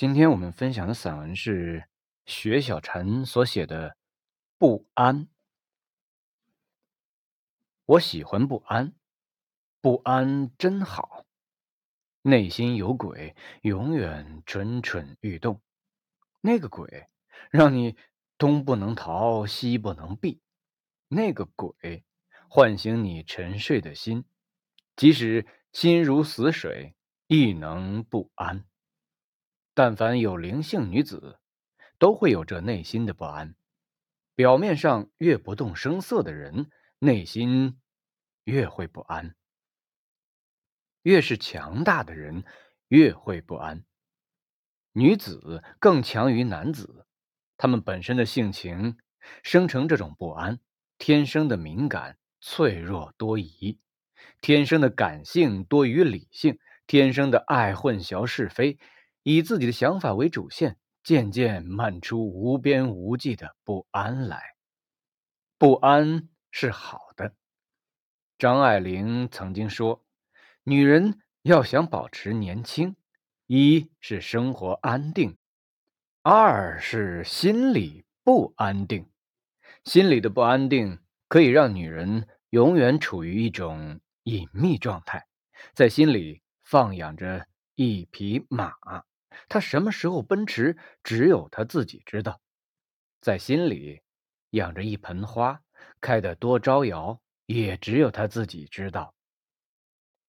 [0.00, 1.84] 今天我们分享的散文是
[2.24, 3.90] 雪小晨所写的
[4.56, 5.26] 《不安》。
[7.84, 8.94] 我喜欢不安，
[9.82, 11.26] 不安真好。
[12.22, 15.60] 内心有鬼，永远蠢蠢欲动。
[16.40, 17.10] 那个鬼
[17.50, 17.94] 让你
[18.38, 20.40] 东不能逃，西不能避。
[21.08, 22.06] 那个鬼
[22.48, 24.24] 唤醒你沉睡的心，
[24.96, 26.94] 即使心如死水，
[27.26, 28.64] 亦能不安。
[29.74, 31.38] 但凡有灵性女子，
[31.98, 33.54] 都会有这内心的不安。
[34.34, 37.78] 表面上越不动声色的人，内心
[38.44, 39.34] 越会不安；
[41.02, 42.44] 越是强大的人，
[42.88, 43.84] 越会不安。
[44.92, 47.06] 女子更强于男子，
[47.56, 48.98] 他们本身的性情
[49.42, 50.58] 生成这种不安，
[50.98, 53.78] 天生的敏感、脆弱、多疑，
[54.40, 58.78] 天生的感性多于理性，天生的爱混淆是非。
[59.22, 64.42] 以自己的想法为主线，渐渐漫出无边无际的不安来。
[65.58, 67.34] 不安是好的。
[68.38, 70.02] 张爱玲曾经说
[70.64, 72.96] ：“女人要想保持年轻，
[73.46, 75.36] 一是生活安定，
[76.22, 79.10] 二是心里不安定。
[79.84, 85.26] 心里的不安定可以让女人永远处于一种隐秘状态，
[85.74, 88.72] 在心里放养着一匹马。”
[89.48, 92.40] 他什么时候奔驰，只有他自己知道。
[93.20, 94.00] 在心里
[94.50, 95.60] 养着一盆花，
[96.00, 99.14] 开得多招摇，也只有他自己知道。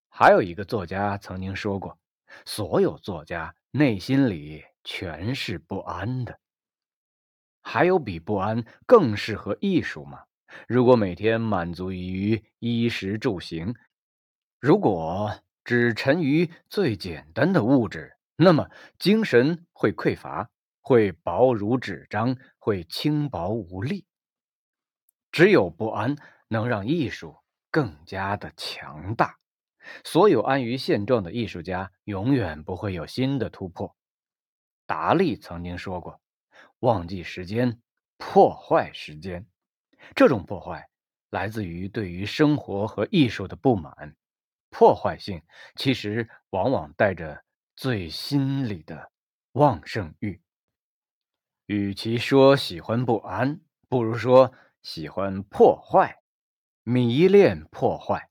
[0.09, 1.97] 还有一个作家曾经说过
[2.45, 6.39] ：“所有作家内心里全是不安的。”
[7.63, 10.23] 还有比不安更适合艺术吗？
[10.67, 13.73] 如果每天满足于衣食住行，
[14.59, 18.17] 如果只沉于最简单的物质。
[18.43, 20.49] 那么，精神会匮乏，
[20.81, 24.07] 会薄如纸张，会轻薄无力。
[25.31, 26.15] 只有不安
[26.47, 27.37] 能让艺术
[27.69, 29.37] 更加的强大。
[30.03, 33.95] 所有安于现状的艺术家，永远不会有新的突破。
[34.87, 36.19] 达利曾经说过
[36.81, 37.79] ：“忘记时间，
[38.17, 39.45] 破坏时间。”
[40.17, 40.89] 这种破坏
[41.29, 44.15] 来自于对于生活和艺术的不满。
[44.71, 45.43] 破坏性
[45.75, 47.43] 其实往往带着。
[47.75, 49.11] 最心里的
[49.53, 50.41] 旺盛欲，
[51.65, 56.21] 与其说喜欢不安，不如说喜欢破坏，
[56.83, 58.29] 迷恋破坏。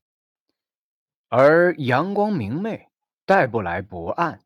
[1.28, 2.90] 而阳光明媚
[3.24, 4.44] 带不来不安，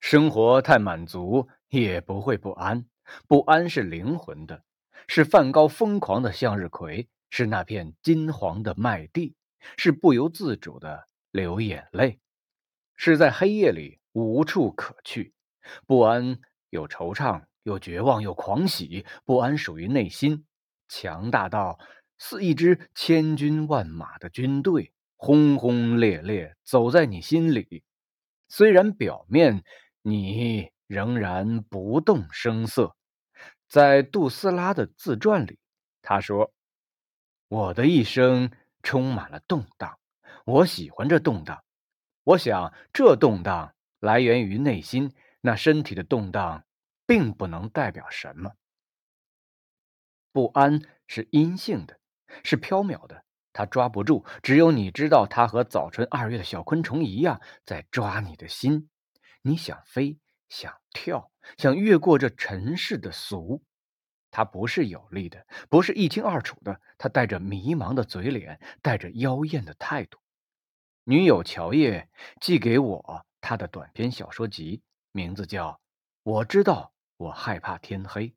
[0.00, 2.86] 生活太满足也不会不安。
[3.26, 4.64] 不安是灵魂的，
[5.08, 9.34] 是梵高疯狂的向日葵，是那片金黄的麦地，
[9.76, 12.20] 是不由自主的流眼泪，
[12.96, 13.97] 是在黑夜里。
[14.18, 15.32] 无处可去，
[15.86, 16.38] 不安
[16.70, 19.06] 有惆怅，有绝望，有狂喜。
[19.24, 20.44] 不安属于内心，
[20.88, 21.78] 强大到
[22.18, 27.82] 似一支千军万马的军队，轰轰烈烈走在你心里。
[28.48, 29.62] 虽然表面
[30.02, 32.96] 你仍然不动声色，
[33.68, 35.58] 在杜斯拉的自传里，
[36.02, 36.52] 他说
[37.48, 38.50] ：“我的一生
[38.82, 39.98] 充满了动荡，
[40.44, 41.62] 我喜欢这动荡。
[42.24, 46.64] 我想这动荡。”来源于内心，那身体的动荡，
[47.06, 48.52] 并不能代表什么。
[50.32, 51.98] 不安是阴性的，
[52.44, 54.24] 是飘渺的，它抓不住。
[54.42, 58.88] 只有你知道，它和早春二月的小昆虫一样，在抓你的心。
[59.42, 63.64] 你想飞，想跳，想越过这尘世的俗。
[64.30, 66.80] 它不是有力的，不是一清二楚的。
[66.98, 70.18] 它带着迷茫的嘴脸，带着妖艳的态度。
[71.04, 72.08] 女友乔叶
[72.40, 73.26] 寄给我。
[73.40, 74.82] 他的短篇小说集
[75.12, 75.72] 名字叫
[76.22, 78.28] 《我知道我害怕天黑》。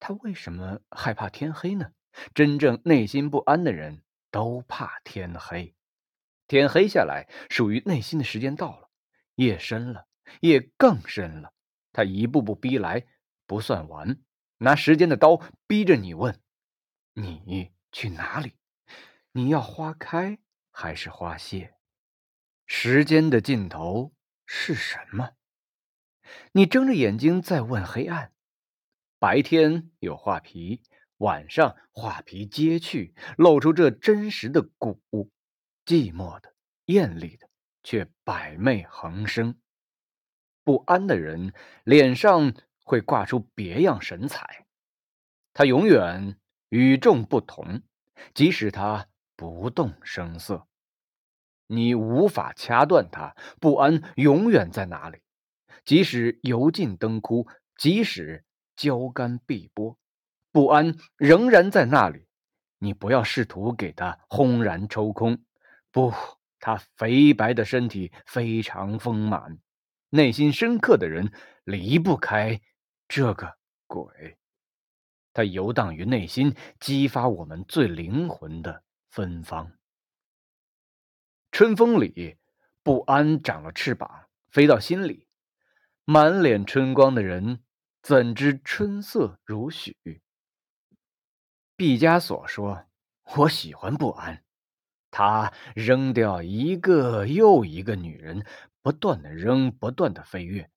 [0.00, 1.92] 他为什么害怕天黑呢？
[2.34, 5.74] 真正内心不安的人都怕天黑。
[6.46, 8.90] 天黑下来，属于内心的时间到了，
[9.34, 10.06] 夜深了，
[10.40, 11.52] 夜更深了。
[11.92, 13.06] 他一步步逼来，
[13.46, 14.22] 不算完，
[14.58, 16.40] 拿时间的刀逼着你问：
[17.14, 18.56] 你去哪里？
[19.32, 20.38] 你要花开
[20.70, 21.74] 还是花谢？
[22.66, 24.13] 时间的尽头。
[24.46, 25.30] 是什么？
[26.52, 28.32] 你睁着眼睛在问黑暗。
[29.18, 30.82] 白天有画皮，
[31.18, 35.00] 晚上画皮揭去，露出这真实的骨，
[35.86, 36.54] 寂寞的、
[36.86, 37.48] 艳丽的，
[37.82, 39.58] 却百媚横生。
[40.62, 41.52] 不安的人
[41.84, 42.54] 脸上
[42.84, 44.66] 会挂出别样神采，
[45.52, 46.38] 他永远
[46.68, 47.82] 与众不同，
[48.34, 50.66] 即使他不动声色。
[51.66, 55.18] 你无法掐断它，不安永远在哪里？
[55.84, 57.46] 即使油尽灯枯，
[57.76, 58.44] 即使
[58.76, 59.98] 焦干碧波，
[60.50, 62.26] 不安仍然在那里。
[62.78, 65.42] 你不要试图给它轰然抽空，
[65.90, 66.12] 不，
[66.58, 69.58] 它肥白的身体非常丰满，
[70.10, 71.32] 内心深刻的人
[71.64, 72.60] 离不开
[73.08, 73.56] 这个
[73.86, 74.38] 鬼。
[75.32, 79.72] 它游荡于内心，激发我们最灵魂的芬芳。
[81.54, 82.36] 春风里，
[82.82, 85.28] 不安长了翅膀，飞到心里。
[86.04, 87.62] 满脸春光的人，
[88.02, 89.96] 怎知春色如许？
[91.76, 92.86] 毕加索说
[93.38, 94.42] ：“我喜欢不安，
[95.12, 98.44] 他扔掉一个又一个女人，
[98.82, 100.68] 不断的扔，不断的飞跃。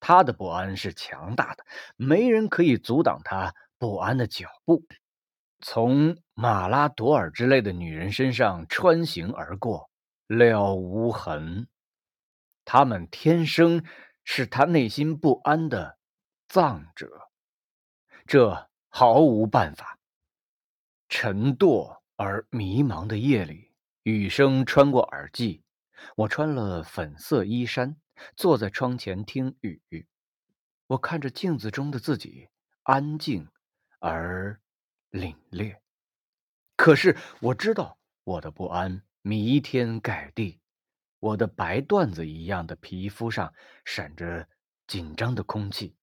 [0.00, 1.64] 他的不安是强大的，
[1.94, 4.84] 没人可以阻挡他不安的脚步。
[5.60, 9.88] 从马拉朵尔之类的女人身上穿行而过。”
[10.26, 11.68] 了无痕，
[12.64, 13.84] 他们天生
[14.24, 15.98] 是他内心不安的
[16.48, 17.30] 葬者，
[18.26, 19.98] 这毫无办法。
[21.08, 25.62] 沉堕而迷茫的夜里，雨声穿过耳际，
[26.16, 27.96] 我穿了粉色衣衫，
[28.34, 29.80] 坐在窗前听雨。
[30.88, 32.48] 我看着镜子中的自己，
[32.82, 33.48] 安静
[34.00, 34.60] 而
[35.12, 35.78] 凛冽。
[36.74, 39.05] 可是我知道我的不安。
[39.28, 40.60] 弥天盖地，
[41.18, 43.52] 我的白缎子一样的皮肤上
[43.84, 44.48] 闪着
[44.86, 45.96] 紧张的空气。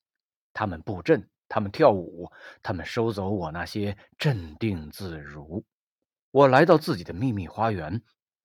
[0.51, 2.29] 他们布阵，他们跳舞，
[2.61, 5.65] 他们收走我那些镇定自如。
[6.31, 8.03] 我来到自己的秘密花园，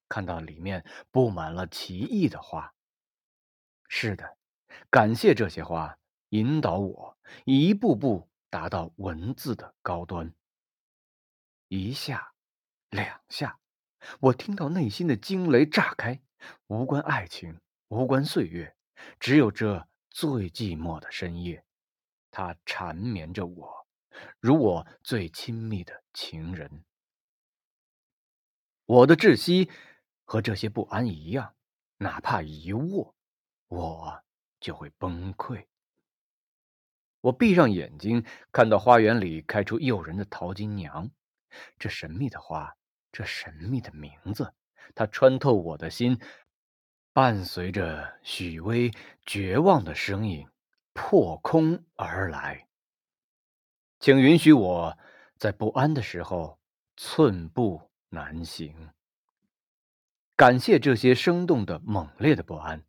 [0.08, 2.72] 看到里面布满了奇异的花。
[3.88, 4.38] 是的，
[4.90, 5.98] 感谢这些花
[6.28, 10.32] 引导我一步步达到文字的高端。
[11.66, 12.32] 一下，
[12.90, 13.58] 两下。
[14.20, 16.20] 我听到内心的惊雷炸开，
[16.66, 18.75] 无关爱情，无关岁月，
[19.20, 21.64] 只有这最寂寞的深夜，
[22.31, 23.87] 它缠绵着我，
[24.40, 26.84] 如我最亲密的情人。
[28.87, 29.70] 我的窒息
[30.25, 31.54] 和这些不安一样，
[31.99, 33.14] 哪怕一握，
[33.69, 34.25] 我
[34.58, 35.66] 就会崩溃。
[37.20, 41.11] 我闭上眼睛，看到花园里开出诱人的桃金娘，
[41.78, 42.75] 这神秘的花。
[43.10, 44.52] 这神秘的名字，
[44.94, 46.19] 它穿透我的心，
[47.12, 48.90] 伴随着许巍
[49.25, 50.46] 绝望的声音，
[50.93, 52.66] 破空而来。
[53.99, 54.96] 请允许我
[55.37, 56.58] 在不安的时候
[56.96, 58.90] 寸步难行。
[60.37, 62.84] 感谢这些生动的、猛烈的不安，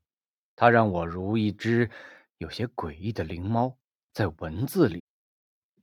[0.55, 1.89] 它让我如一只
[2.37, 3.75] 有些诡异的灵猫，
[4.13, 5.03] 在文字里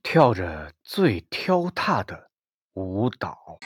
[0.01, 2.31] 跳着最挑踏的
[2.73, 3.59] 舞蹈。